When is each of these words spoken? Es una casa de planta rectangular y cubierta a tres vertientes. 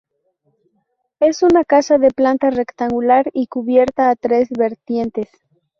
Es 1.19 1.43
una 1.43 1.63
casa 1.63 1.99
de 1.99 2.09
planta 2.09 2.49
rectangular 2.49 3.29
y 3.35 3.45
cubierta 3.45 4.09
a 4.09 4.15
tres 4.15 4.49
vertientes. 4.49 5.29